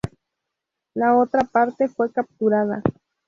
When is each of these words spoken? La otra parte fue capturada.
La 0.95 1.15
otra 1.15 1.43
parte 1.43 1.87
fue 1.87 2.11
capturada. 2.11 2.81